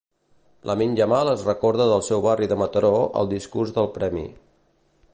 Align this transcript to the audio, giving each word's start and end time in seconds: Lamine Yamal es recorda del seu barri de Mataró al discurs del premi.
Lamine 0.69 0.97
Yamal 0.99 1.29
es 1.33 1.43
recorda 1.49 1.87
del 1.91 2.03
seu 2.09 2.25
barri 2.25 2.51
de 2.53 2.59
Mataró 2.65 2.93
al 3.21 3.33
discurs 3.37 3.79
del 3.81 3.93
premi. 3.99 4.29